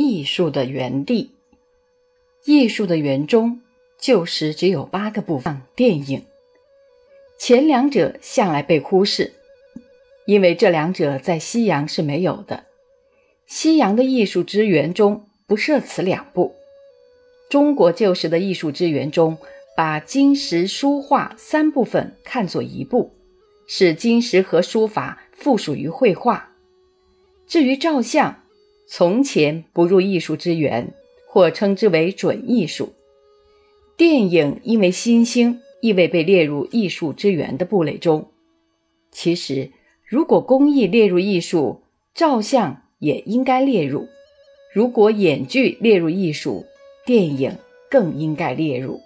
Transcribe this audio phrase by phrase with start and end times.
[0.00, 1.32] 艺术的原地。
[2.44, 3.60] 艺术的园中，
[3.98, 6.22] 旧时只有八个部分：电影。
[7.36, 9.32] 前两者向来被忽视，
[10.24, 12.66] 因为这两者在西洋是没有的。
[13.48, 16.54] 西洋的艺术之源中不设此两部。
[17.50, 19.36] 中国旧时的艺术之源中，
[19.76, 23.10] 把金石书画三部分看作一部，
[23.66, 26.50] 使金石和书法附属于绘画。
[27.48, 28.44] 至于照相，
[28.90, 30.94] 从前不入艺术之源，
[31.28, 32.94] 或称之为准艺术。
[33.98, 38.30] 电影因为新兴，亦未被列入艺术之源的部类中。
[39.10, 39.72] 其实，
[40.06, 41.82] 如果工艺列入艺术，
[42.14, 44.06] 照相也应该列入；
[44.72, 46.64] 如果演剧列入艺术，
[47.04, 47.58] 电影
[47.90, 49.00] 更应该列入。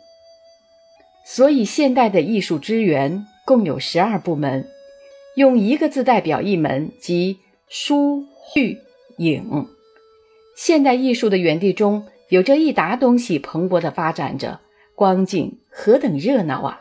[1.26, 4.64] 所以，现代的艺术之源共有十二部门，
[5.34, 8.26] 用一个字代表一门，即书。
[8.54, 8.78] 剧
[9.24, 9.66] 影，
[10.56, 14.60] 现代艺术的园地中有这一沓东西蓬勃地发展着，
[14.94, 16.80] 光景何等热闹啊！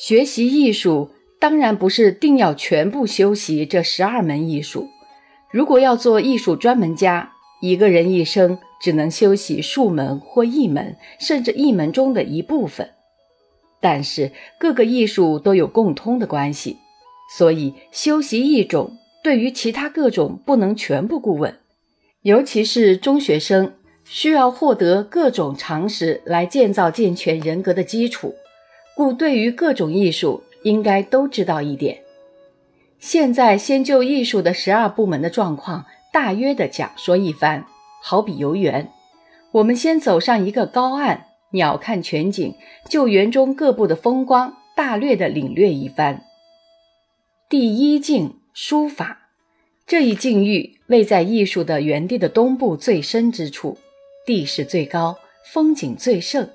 [0.00, 4.88] 学习艺术当然不是定要全部修习这十二门艺术。
[5.50, 12.90] 如果要做艺术专门家，一个人一生只能修习数门或一门，甚至一门中的一部分。
[13.80, 16.78] 但是各个艺术都有共通的关系，
[17.36, 18.96] 所以修习一种。
[19.24, 21.58] 对于其他各种不能全部顾问，
[22.20, 23.72] 尤其是中学生，
[24.04, 28.34] 需要获得各种常识来建造健全人格的基础，
[28.94, 32.02] 故对于各种艺术应该都知道一点。
[32.98, 37.64] 现在先就艺术的十二部门的状况大约的讲说一番，
[38.02, 38.90] 好比游园。
[39.52, 42.54] 我们先走上一个高岸，鸟瞰全景，
[42.90, 46.24] 就园中各部的风光大略的领略一番。
[47.48, 48.43] 第一境。
[48.56, 49.30] 书法
[49.84, 53.76] 这一境遇位在艺术的园地的东部最深之处，
[54.24, 55.18] 地势最高，
[55.52, 56.48] 风景最盛，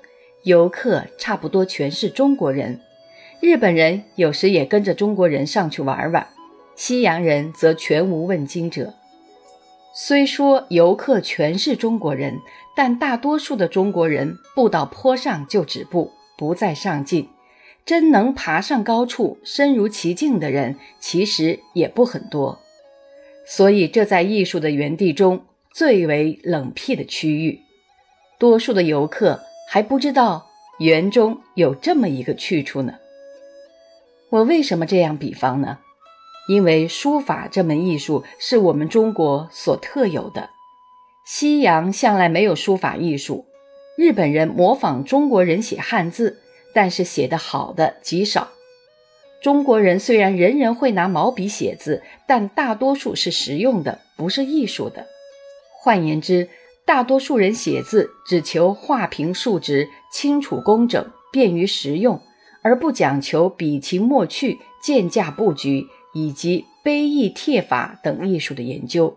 [0.44, 2.80] 游客差不多全是中国人。
[3.40, 6.26] 日本人有时也跟着中国人上去玩玩，
[6.74, 8.94] 西洋人则全无问津者。
[9.94, 12.38] 虽说游客全是中国人，
[12.74, 17.28] 但大多数的中国人步到坡上就止步，不再上进。
[17.90, 22.60] 真能爬上高处、身如其境的人，其实也不很多。
[23.44, 25.42] 所以，这在艺术的园地中
[25.74, 27.58] 最为冷僻的区域，
[28.38, 30.46] 多数的游客还不知道
[30.78, 32.94] 园中有这么一个去处呢。
[34.28, 35.78] 我为什么这样比方呢？
[36.48, 40.50] 因为书法这门艺术是我们中国所特有的，
[41.26, 43.46] 西洋向来没有书法艺术。
[43.98, 46.42] 日本人模仿中国人写汉字。
[46.72, 48.50] 但是写得好的极少。
[49.42, 55.06] 中国人虽然人人会拿毛笔写字，但大多数是实用的，不是艺术的。
[55.78, 56.48] 换言之，
[56.84, 62.20] 大多数人写字只求画平竖直、清楚工整、便于实用，
[62.62, 69.16] 而不讲求笔情墨趣、剑架布局以及碑意帖法等艺术的研究。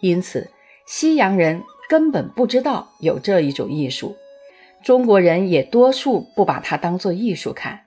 [0.00, 0.50] 因此，
[0.86, 4.14] 西洋人根本不知道有这一种艺术。
[4.82, 7.86] 中国人也多数不把它当做艺术看，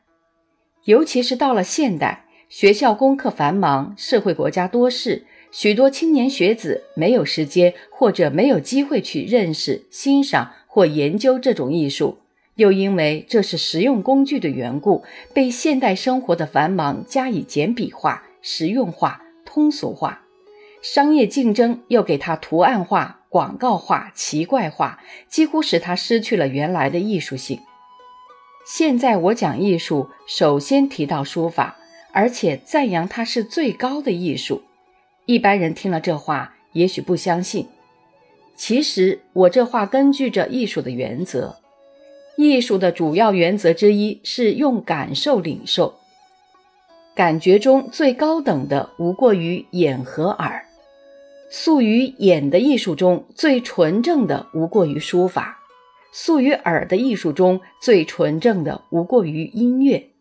[0.84, 12.20] 尤其是到了现代，学校功课繁忙，社会国家多事，许多青年学子没有时间或者没有机会去认识、欣赏或研究这种艺术，
[12.56, 15.04] 又因为这是实用工具的缘故，
[15.34, 20.22] 被现代生活的繁忙加以简笔化、实用化、通俗化，
[20.82, 23.21] 商业竞争又给它图案化。
[23.32, 25.00] 广告化、奇怪化，
[25.30, 27.62] 几乎使它失去了原来的艺术性。
[28.68, 31.78] 现在我讲艺术，首先提到书法，
[32.12, 34.64] 而且赞扬它是最高的艺术。
[35.26, 37.70] 一般人听了这话，也许不相信。
[38.58, 41.56] 其实我这话根据着艺术的原则。
[42.36, 45.96] 艺术的主要原则之一是用感受领受，
[47.16, 50.66] 感觉中最高等的，无过于眼和耳。
[51.54, 55.58] 素于眼的艺术中最纯正的，无过于书法；
[56.14, 60.12] 素于耳的艺术中最纯正的，无过于音乐。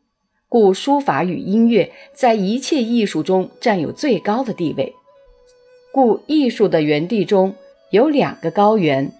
[0.48, 4.92] 故书法与音乐在一切艺术中占有最高的地位。
[5.92, 7.54] 故艺术的园地中
[7.92, 9.12] 有两个高原，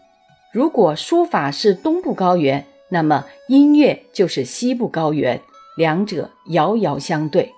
[0.52, 5.40] 如果书法是东部高原，那么音乐就是西部高原，
[5.76, 7.52] 两者遥遥相对。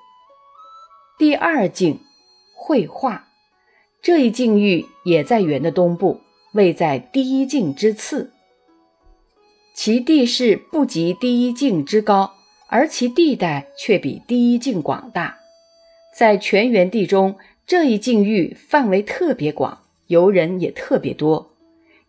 [1.19, 2.01] 第二境，
[2.55, 3.29] 绘画。
[4.03, 6.21] 这一境域也在园的东部，
[6.55, 8.33] 位在第一境之次。
[9.73, 12.35] 其地势不及第一境之高，
[12.67, 15.39] 而其地带却比第一境广大。
[16.19, 21.53] 在全园地中，这一境域范围特别广，游人也特别多。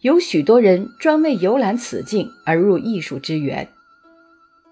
[0.02, 3.70] 有许多人专为游览此境而入艺术之园。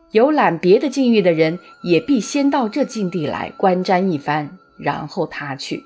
[0.09, 5.83] 游览别的境域的人，也必先到这境地来观瞻一番，然后他去。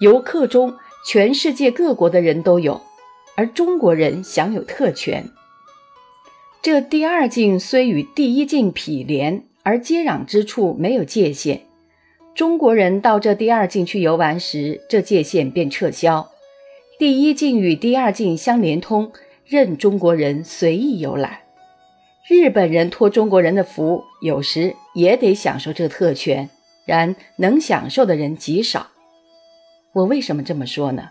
[0.00, 0.74] 游客中，
[1.04, 2.80] 全世界各国的人都有，
[3.34, 5.28] 而中国人享有特权。
[6.62, 11.66] 这第二境虽与第一境毗连，而接壤之处没有界限。
[12.34, 16.30] 中国人到这第二境去游玩时，这界限便撤销。
[16.98, 19.12] 第一境与第二境相连通，
[19.44, 21.40] 任中国人随意游览。
[22.26, 26.48] 日本人托中国人的福，有时也得享受这特权，
[26.86, 28.88] 然能享受的人极少。
[29.92, 31.10] 我为什么这么说呢？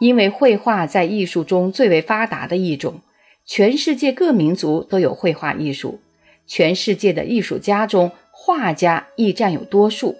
[0.00, 3.00] 因为绘画在艺术中最为发达的一种，
[3.44, 6.00] 全世界各民族都有绘画艺术，
[6.46, 10.16] 全世界的艺术家中，画家亦占有多数。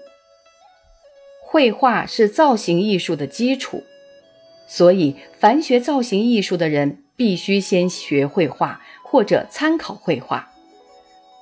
[1.43, 3.85] 绘画是造型艺术的基础，
[4.67, 8.81] 所以凡学造型艺术的人，必须先学绘画。
[9.09, 10.51] 或者参考绘画。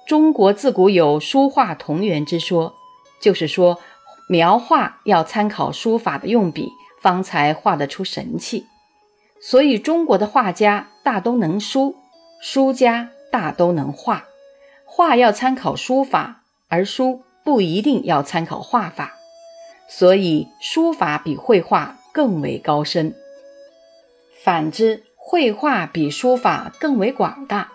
[0.07, 2.75] 中国自古有书画同源之说，
[3.23, 3.81] 就是说
[4.29, 8.67] 描画要参考书法的用笔，方才画得出神气。
[9.41, 11.97] 所以中国的画家大都能书，
[12.41, 14.25] 书家大都能画。
[14.85, 19.15] 画要参考书法，而书不一定要参考画法。
[19.89, 23.15] 所以书法比绘画更为高深。
[24.43, 25.05] 反之。
[25.27, 27.73] 绘画比书法更为广大，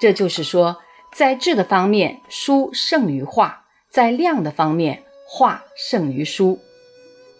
[0.00, 0.78] 这就是说，
[1.12, 6.60] 在质的方面，书胜于画；在量的方面，画胜于书。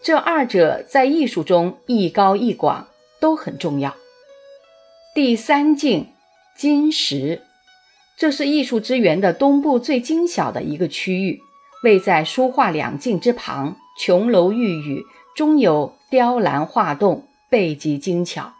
[0.02, 2.88] 这二者在艺术中一高一广，
[3.20, 3.94] 都很重要。
[5.14, 6.08] 第三境
[6.56, 7.42] 金石，
[8.18, 11.40] 这是艺术之源的东部最精小的一个区域，
[11.84, 15.04] 位在书画两境之旁，琼楼玉宇，
[15.34, 18.54] 中有雕栏画栋，背极精巧。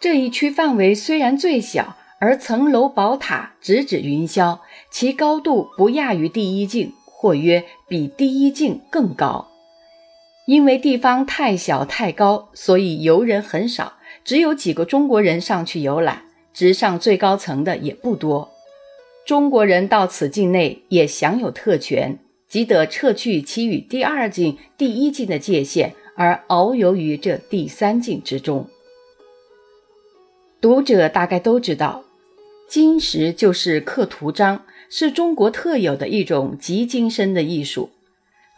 [0.00, 4.60] 这一区范围虽然最小，而层楼宝塔直指云霄，
[4.90, 6.92] 其高度不亚于第一境，
[7.24, 9.48] 或曰比第一境更高。
[10.44, 18.50] 因为地方太小太高，所以游人很少，只有几个中国人上去游览，直上最高层的也不多。
[19.24, 28.68] 中国人到此境内也享有特权，即得撤去其与第二境、第一境的界限，而遨游于这第三境之中。
[30.60, 32.04] 读者大概都知道，
[32.68, 37.90] 金石就是刻图章，是中国特有的一种极精深的艺术。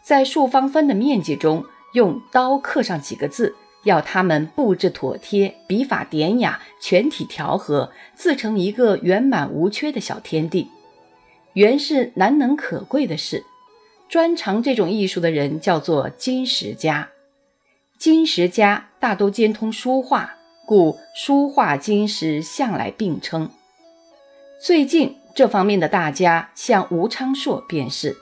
[0.03, 3.55] 在数方分的面积中，用刀刻上几个字，
[3.85, 10.69] 要它们布置妥帖，笔法典雅，全体调和，自成一个圆满无缺的小天地，
[11.53, 13.43] 原是难能可贵的事。
[14.07, 17.09] 专长这种艺术的人叫做金石家。
[17.97, 20.35] 金石家大都兼通书画。
[20.67, 23.49] 故书画金石向来并称。
[24.61, 28.17] 最近这方面的大家，像吴昌硕便是，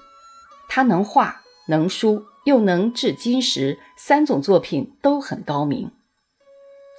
[0.67, 5.91] 他能画能书，又能制金石，三种作品都很高明。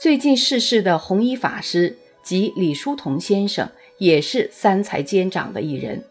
[0.01, 3.69] 最近逝世的弘一法师及李叔同先生，
[3.99, 6.03] 也是三才兼长的一人。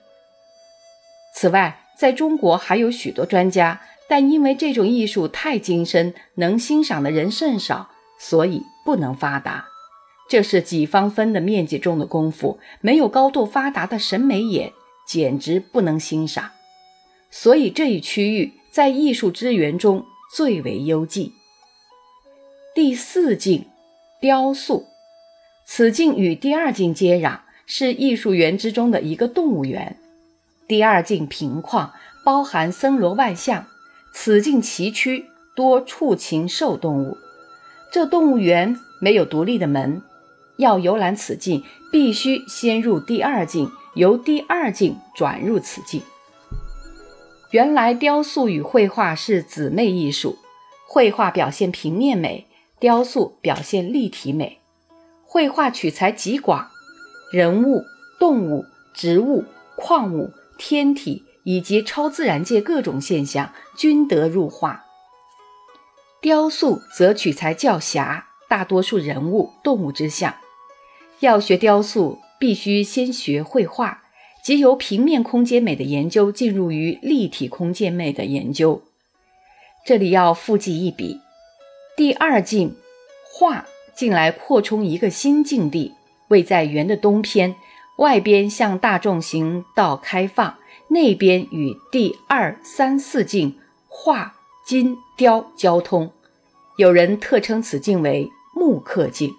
[1.33, 7.89] 此外，在中国还有许多专家，但因为这种艺术太精深，能欣赏的人甚少。
[8.19, 9.65] 所以不能发达，
[10.27, 14.73] 这是几方分的面积中的功夫，没有高度发达的审美眼，
[15.07, 16.51] 简直不能欣赏。
[17.29, 21.31] 所以这一区域在艺术之源中最为幽寂。
[22.73, 23.65] 第四境，
[24.19, 24.87] 雕塑，
[25.65, 29.97] 此境与第二境接壤，是艺术园之中的一个动物园。
[30.67, 31.91] 第二境平旷，
[32.23, 33.65] 包含森罗万象；
[34.11, 37.17] 此境崎岖，多畜禽兽动物。
[37.91, 40.01] 这动物园没有独立的门，
[40.57, 46.01] 要游览此境，必须先入第二境，由第二境转入此境。
[47.51, 50.37] 原来雕塑与绘画是姊妹艺术，
[50.87, 52.47] 绘画表现平面美，
[52.79, 54.59] 雕塑表现立体美。
[55.23, 56.69] 绘画取材极广，
[57.31, 57.83] 人物、
[58.19, 59.43] 动物、植物、
[59.75, 64.85] 矿物、天体以及超自然界各种现象均得入画。
[66.21, 70.33] 雕塑则取材较狭，大多数人物、动物之像。
[71.19, 74.03] 要学雕塑，必须先学绘画，
[74.43, 78.81] 即由平面空间美的研究进入于立体空间美的研究。
[79.85, 81.19] 这里要附记一笔：
[81.95, 82.75] 第二境
[83.31, 85.93] 画进来扩充一个新境地，
[86.29, 87.55] 位在圆的东偏，
[87.97, 90.57] 外边向大众行道开放，
[90.89, 93.57] 内边与第二、三、四境
[93.87, 94.33] 画。
[94.65, 96.11] 金雕交通，
[96.77, 99.31] 有人特称此境为“木刻境，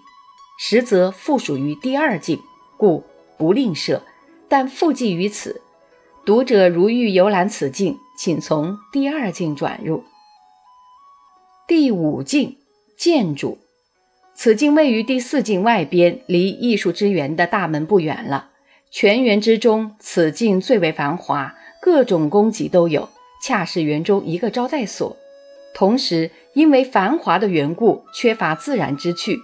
[0.57, 2.39] 实则附属于第二境，
[2.77, 3.03] 故
[3.37, 4.03] 不另设，
[4.49, 5.61] 但附记于此。
[6.25, 10.03] 读者如欲游览此境，请从第二境转入。
[11.67, 12.57] 第五境
[12.97, 13.59] 建筑，
[14.33, 18.49] 此境位于第四境外边，离艺术之园的大门不远了。
[18.89, 23.09] 全园之中，此境最为繁华，各种供给都有，
[23.43, 25.15] 恰是园中一个招待所。
[25.73, 29.37] 同时，因为繁华的缘故，缺乏自然之趣，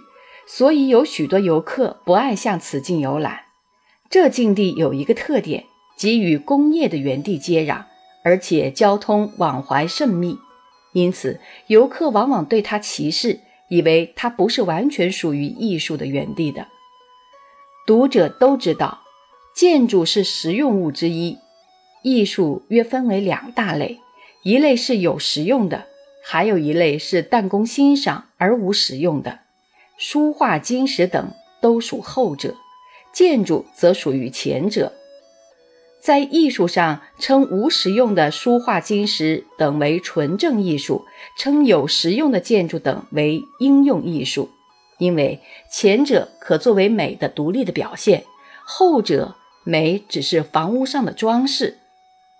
[0.46, 3.42] 所以有许多游客不爱向此境游览。
[4.08, 5.64] 这境地有一个特点。
[5.96, 7.84] 即与工业的原地接壤，
[8.24, 10.36] 而且交通往怀甚密，
[10.92, 16.66] 因此游客往往对它歧视，以为它不是完全属于艺术的原地的。
[17.86, 19.02] 读者都知道，
[19.54, 21.38] 建筑是实用物之一，
[22.02, 24.00] 艺术约分为两大类，
[24.42, 25.86] 一类是有实用的，
[26.24, 29.38] 还有一类是但供欣赏而无实用的。
[29.96, 32.56] 书画、金石等都属后者，
[33.12, 34.92] 建筑则属于前者。
[36.00, 41.06] 在艺术上，称无实用的书画、金石等为纯正艺术，
[41.38, 44.50] 称有实用的建筑等为应用艺术。
[44.98, 48.24] 因为前者可作为美的独立的表现，
[48.66, 49.34] 后者
[49.64, 51.78] 美只是房屋上的装饰。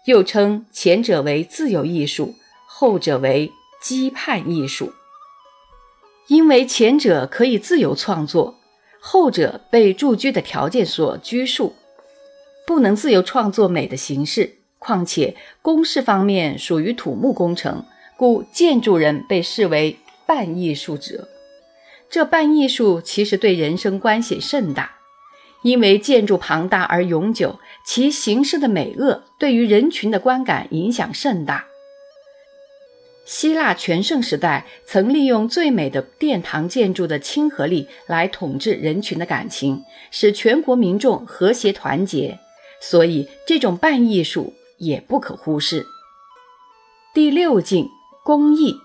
[0.05, 2.35] 又称前者为自由艺术，
[2.67, 3.51] 后者为
[3.83, 4.93] 羁绊艺术。
[6.29, 8.59] 因为前者可以自由创作，
[8.99, 11.75] 后者被住居的条件所拘束。
[12.67, 17.85] 不能自由创作美的形式，况且工事方面属于土木工程，
[18.17, 21.29] 故建筑人被视为半艺术者。
[22.09, 24.93] 这半艺术其实对人生关系甚大，
[25.63, 31.67] 因为建筑庞大而永久，其形式的美恶对于人群的观感影响甚大。
[33.25, 42.39] 希腊全盛时代曾利用最美的殿堂建筑的亲和力来统治人群的感情，使全国民众和谐团结。
[42.81, 45.87] 所以，这种半艺术也不可忽视。
[47.15, 47.89] 第六境
[48.23, 48.77] 工艺，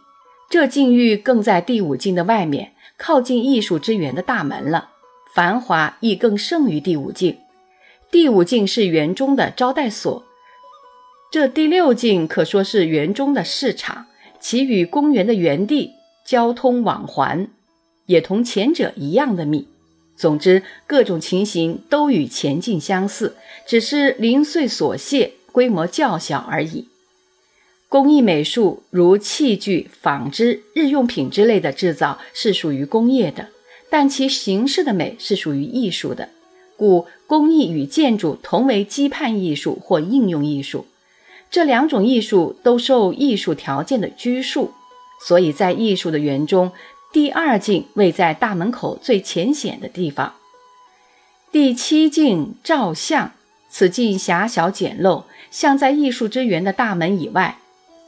[0.50, 4.92] 这境域更在第五境的外面，靠近艺术之源的大门了，
[5.34, 7.38] 繁华亦更胜于第五境。
[8.10, 10.24] 第五境是园中的招待所，
[11.30, 14.08] 这第六境可说是园中的市场，
[14.40, 15.94] 其与公园的园地
[16.26, 17.48] 交通往还，
[18.06, 19.68] 也同前者一样的密。
[20.16, 26.88] 总之，各种情形都与前境相似，只是零碎琐屑，规模较小而已。
[27.88, 33.48] 工艺美术如器具、纺织、日用品之类的制造是属于工业的，
[33.90, 36.30] 但其形式的美是属于艺术的。
[36.78, 40.86] 故工艺与建筑同为羁绊艺术或应用艺术，
[41.52, 44.72] 这两种艺术都受艺术条件的拘束，
[45.26, 46.72] 所以在艺术的园中。
[47.12, 50.36] 第二境位在大门口最浅显的地方。
[51.52, 53.32] 第七境照相，
[53.68, 57.58] 此境狭小简陋，像在艺术之园的大门以外。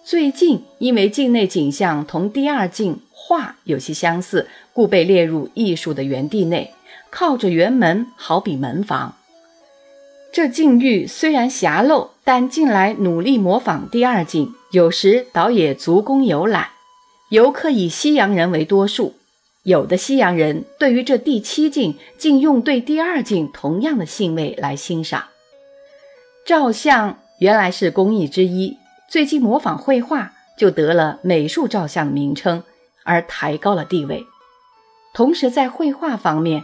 [0.03, 6.71] 最近，因为境内景象同第二境画有些相似，故被列入艺术的园地内。
[7.10, 9.15] 靠着园门，好比门房。
[10.31, 16.70] 这境域虽然狭陋，但近来努力模仿第二境，有时倒也足供游览。
[17.30, 19.16] 游客以西洋人为多数，
[19.63, 25.25] 有的西洋人对于这第七境竟用对第二境同样的兴味来欣赏。
[26.46, 28.78] 照相原来是工艺之一，
[29.10, 32.63] 最近模仿绘画就得了美术照相的名称，
[33.04, 34.25] 而抬高了地位。
[35.13, 36.63] 同时在绘画方面，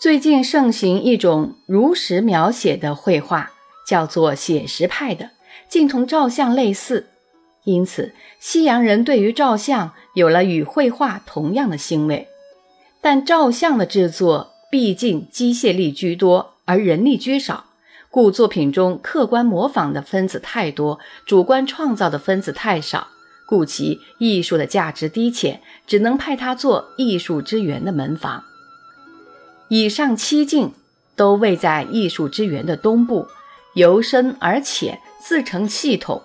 [0.00, 3.52] 最近盛行一种如实描写的绘画，
[3.86, 5.30] 叫做写实派的，
[5.68, 7.06] 竟同照相类似。
[7.64, 12.28] 因此，西洋人对于照相有了与绘画同样的欣慰。
[13.00, 17.64] 但照相的制作毕竟机械力居多，而人力居少，
[18.10, 23.08] 故作品中客观模仿的分子太多，主观创造的分子太少，
[23.46, 28.44] 故其艺术的价值低浅，只能派它做艺术之源的门房。
[29.68, 30.72] 以上七境
[31.16, 33.26] 都位在艺术之源的东部，
[33.74, 36.22] 由深而浅，自成系统。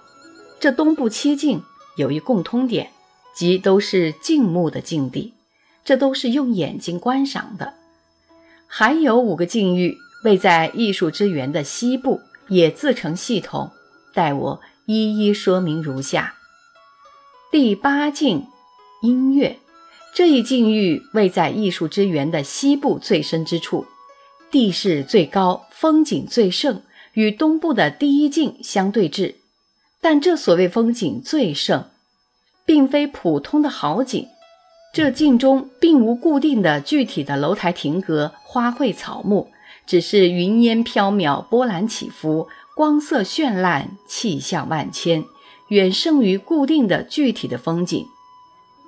[0.60, 1.64] 这东部七境
[1.98, 2.92] 有一共通点，
[3.36, 5.34] 即都是静穆的境地，
[5.84, 7.74] 这都是用眼睛观赏的。
[8.68, 13.72] 还有五个境域位在艺术之源的西部，也自成系统，
[14.14, 16.36] 待我一一说明如下。
[17.52, 18.46] 第八境
[19.02, 19.58] 音乐
[20.14, 23.88] 这一境域位在艺术之源的西部最深之处，
[24.52, 29.36] 地势最高，风景最盛，与东部的第一境相对峙。
[30.02, 31.90] 但这所谓风景最盛，
[32.66, 34.28] 并非普通的好景，
[34.94, 39.52] 这境中并无固定的具体的楼台亭阁、花卉草木，
[39.86, 45.26] 只是云烟飘渺、波澜起伏、光色绚烂、气象万千，
[45.68, 48.06] 远胜于固定的具体的风景。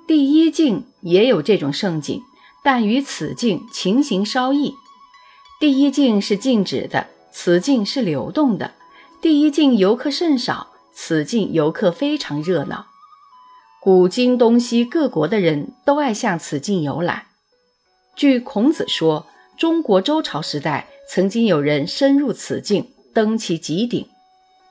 [0.06, 2.22] 第一境也有这种盛景，
[2.64, 4.74] 但与此境情形稍异。
[5.60, 8.72] 第一境是静止的，此境是流动的。
[9.20, 12.86] 第一境游客甚少，此境游客非常热闹。
[13.80, 17.26] 古今东西各国的人都爱向此境游览。
[18.14, 19.26] 据孔子说，
[19.58, 24.06] 中国周朝时代曾经有人深入此境，登其极顶。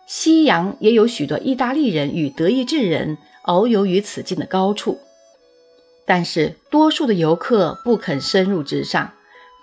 [0.08, 5.00] 西洋也有许多意大利人与德意志人遨游于此境的高处，
[6.06, 9.13] 但是多数的游客不肯深入直上，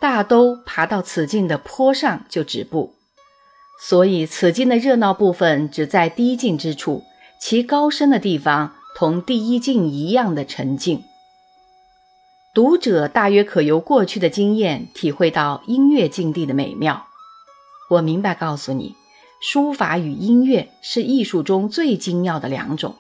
[0.00, 2.95] 大都爬到此境的坡上就止步。
[3.81, 7.05] 所以此境的热闹部分只在低境之处，
[7.40, 8.75] 其高深的地方。
[8.97, 11.05] 同第一境一样的沉静，
[12.52, 17.07] 读者大约可由过去的经验体会到音乐境地的美妙。
[17.90, 18.97] 我明白告诉你，
[19.40, 22.97] 书法与音乐是艺术中最精妙的两种。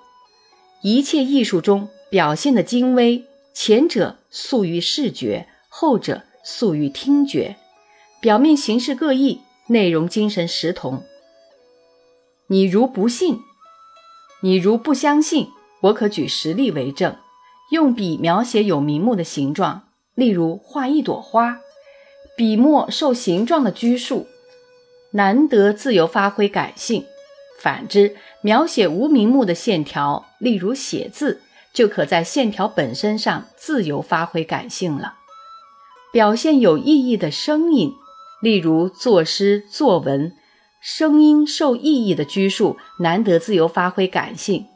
[0.82, 7.56] 一切艺术中表现的精微，前者素于视觉，后者素于听觉，
[8.22, 11.04] 表面形式各异，内容精神实同。
[12.46, 13.40] 你如不信，
[14.40, 15.50] 你如不相信。
[15.82, 17.14] 我可举实例为证，
[17.70, 21.60] 用笔描写有名目的形状，例如画一朵花，
[22.34, 24.26] 笔墨受形状的拘束，
[25.10, 27.02] 难得自由发挥感性；
[27.60, 31.42] 反之，描写无名目的线条，例如写字，
[31.74, 35.17] 就可在线条本身上自由发挥感性了。
[36.10, 37.92] 表现有意义的声音，
[38.40, 40.32] 例如作诗作文，
[40.80, 44.66] 声音受意义的拘束，难得自由发挥感性。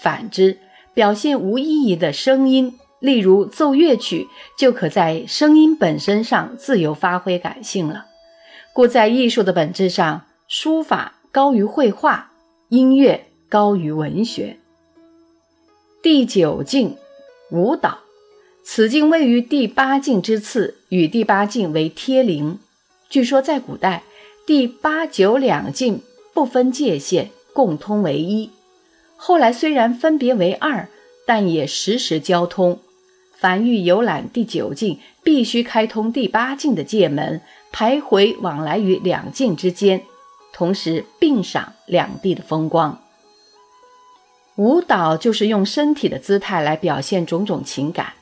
[0.00, 0.58] 反之，
[0.92, 8.06] 表现无意义的声音，例如奏乐曲，就可在声音本身上自由发挥感性了。
[8.74, 12.32] 故在艺术的本质上，书法高于绘画，
[12.68, 14.58] 音乐高于文学。
[16.02, 16.96] 第九境，
[17.50, 18.00] 舞蹈，
[18.64, 22.58] 此境位于第八境之次，与第八境为贴邻。
[23.08, 24.02] 据说在古代，
[24.46, 26.02] 第八九两境
[26.34, 28.50] 不分界限，共通为一。
[29.16, 30.86] 后来虽然分别为二，
[31.26, 32.78] 但也时时交通。
[33.34, 37.40] 凡欲游览第九境，必须开通第八境的界门，
[37.72, 40.02] 徘徊往来于两境之间，
[40.52, 43.00] 同时并赏两地的风光。
[44.56, 48.12] 舞蹈就是用身体的姿态来表现种种情感，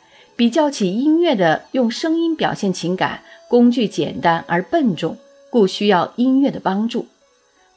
[0.41, 5.19] 比较起音乐的用声音表现情感，工具简单而笨重，
[5.51, 7.09] 故需要音乐的帮助。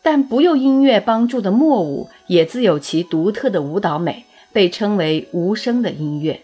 [0.01, 4.23] 但不用音乐帮助的默舞，也自有其独特的舞蹈美，
[4.53, 6.41] 被称为无声的音乐。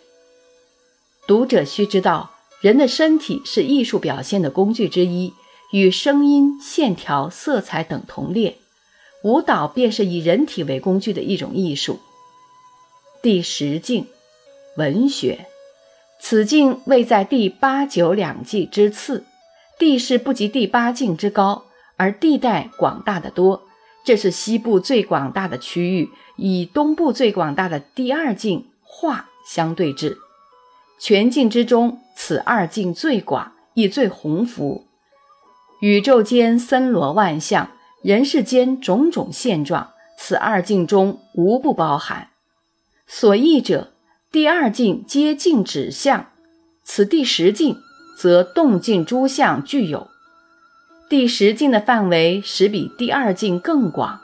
[1.25, 5.31] 读者需知道，人的身体是艺术表现的工具之一，
[5.71, 8.57] 与声音、线条、色彩等同列。
[9.23, 12.01] 舞蹈便是以人体为工具的一种艺术。
[13.21, 14.05] 第十境，
[14.75, 15.45] 文学，
[16.29, 19.25] 此境位在第八九两季之次，
[19.79, 21.65] 地势不及第八境之高。
[21.97, 23.63] 而地带广大的多，
[24.03, 30.17] 这是西部最广大的区域，以东部最广大的第二境化相对峙。
[30.99, 34.85] 全境之中，此二境最广，亦最宏福。
[35.81, 37.71] 宇宙间森罗万象，
[38.03, 42.29] 人世间种种现状，此二境中无不包含。
[43.07, 43.93] 所译者，
[44.31, 46.27] 第二境皆境指向，
[46.83, 47.79] 此第十境
[48.15, 50.07] 则动静诸相具有。
[51.09, 54.19] 第十境的范围实比第二境更广，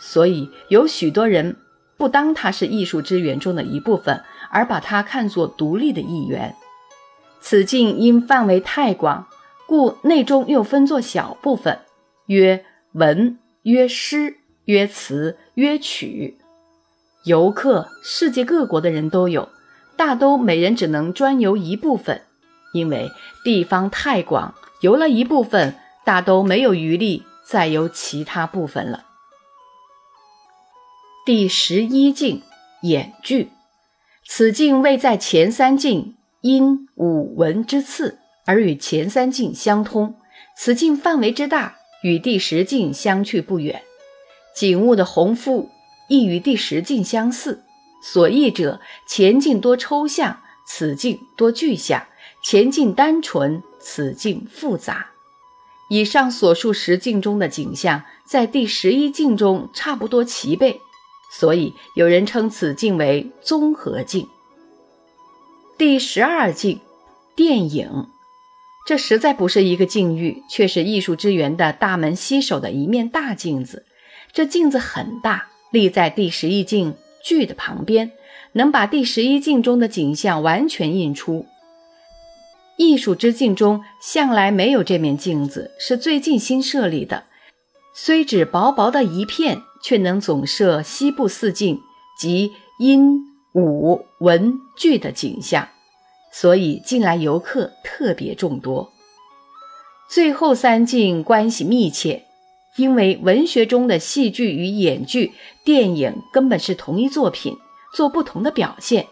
[0.00, 1.56] 所以有许多人
[1.98, 6.56] 不当它是艺术之源中的一部分，而把它看作独立的一员。
[7.42, 9.26] 此境因范围太广，
[9.66, 11.80] 故内中又分作小部分，
[12.28, 16.38] 曰文、曰诗、曰词、曰曲。
[17.24, 19.48] 游客世界各国的人都有，
[19.96, 22.22] 大都每人只能专游一部分，
[22.72, 23.10] 因为
[23.44, 25.76] 地方太广，游了一部分。
[26.06, 29.06] 大都没有余力再游其他部分了。
[31.24, 32.42] 第十一境
[32.82, 33.52] 演剧，
[34.26, 40.16] 此境位在前三境音武文之次，而与前三境相通。
[40.58, 43.80] 此境范围之大，与第十境相去不远。
[44.54, 45.70] 景物的宏富
[46.14, 47.64] 亦与第十境相似。
[48.00, 52.06] 所译者，前境多抽象，此境多具象；
[52.42, 55.08] 前境单纯，此境复杂。
[55.90, 60.80] 以上所述十境中的景象，在第十一境中差不多齐备，
[61.32, 64.28] 所以有人称此境为综合境。
[65.76, 66.80] 第十二境，
[67.34, 68.06] 电影。
[68.86, 73.86] 这实在不是一个境域，却是艺术之源的大门西首的一面大镜子。
[74.32, 78.12] 这镜子很大，立在第十一境剧的旁边，
[78.52, 81.44] 能把第十一境中的景象完全印出。
[82.76, 87.24] 艺术之境中向来没有这面镜子，是最近新设立的。
[87.94, 91.80] 虽只薄薄的一片，却能总摄西部四境
[92.18, 93.20] 及音、
[93.54, 95.68] 武、文、剧的景象。
[96.32, 98.92] 所以近来游客特别众多。
[100.10, 102.24] 最后三境关系密切，
[102.76, 105.32] 因为文学中的戏剧与演剧、
[105.64, 107.56] 电影根本是同一作品，
[107.94, 109.06] 做不同的表现。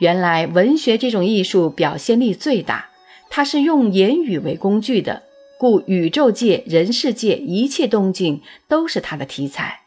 [0.00, 2.90] 原来文学这种艺术表现力最大，
[3.30, 5.22] 它是用言语为工具的，
[5.58, 9.80] 故宇宙界、人世界一切动静都是它的题材。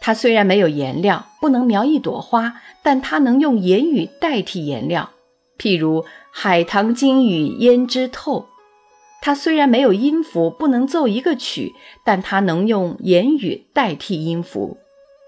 [0.00, 5.10] 它虽然没有颜料，不能描一朵花，但它能用言语代替颜料。
[5.58, 8.48] 譬如海棠金雨胭脂透，
[9.24, 11.72] 它虽然没有音符，不能奏一个曲，
[12.04, 14.76] 但它能用言语代替音符。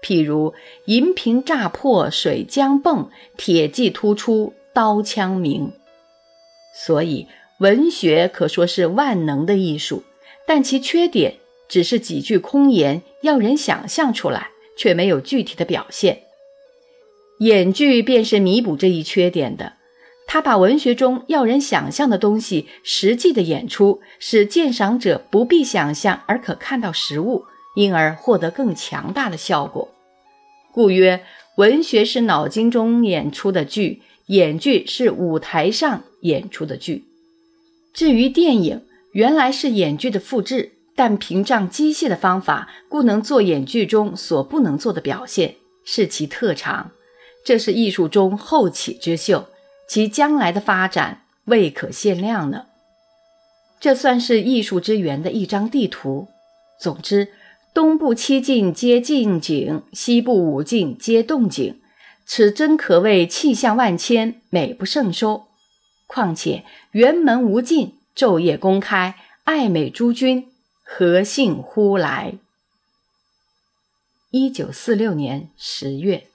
[0.03, 0.53] 譬如
[0.85, 3.07] 银瓶乍破水浆迸，
[3.37, 5.71] 铁骑突出刀枪鸣。
[6.75, 7.25] 所以
[7.59, 10.03] 文学可说是万能的艺术，
[10.45, 16.21] 但其缺点只是几句空言，要人想象出来，却没有具体的表现。
[17.39, 19.76] 演剧便是弥补这一缺点的。
[20.27, 29.87] 他把文学中要人想象的东西实际的演出，使鉴赏者不必想象而可看到实物，因而获得更强大的效果。
[30.73, 31.23] 故曰：
[31.55, 37.05] 文学是脑筋中演出的剧，演剧是舞台上演出的剧。
[37.93, 38.81] 至于电影，
[39.13, 46.91] 原来是演剧的复制，但屏障机械的方法，故能做演剧中所不能做的表现，是其特长。
[47.45, 49.47] 这是艺术中后起之秀。
[49.87, 52.65] 其将来的发展未可限量呢。
[53.79, 56.27] 这算是艺术之源的一张地图。
[56.79, 57.29] 总之，
[57.73, 61.79] 东部七境皆静景，西部五境皆动景，
[62.25, 65.47] 此真可谓气象万千，美不胜收。
[66.07, 70.47] 况且辕门无尽，昼夜公开，爱美诸君
[70.83, 72.33] 何幸忽来？
[74.31, 76.27] 一九四六年十月。